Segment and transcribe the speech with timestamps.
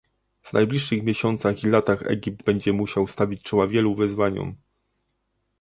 [0.43, 4.55] W najbliższych miesiącach i latach Egipt będzie musiał stawić czoła wielu wyzwaniom